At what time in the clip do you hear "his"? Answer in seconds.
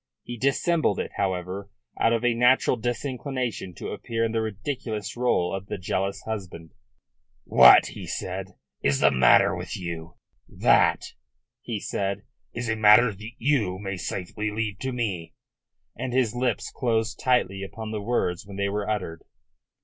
16.13-16.33